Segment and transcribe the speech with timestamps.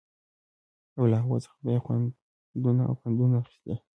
[0.97, 3.77] او له هغو څخه به يې خوندونه او پندونه اخيستل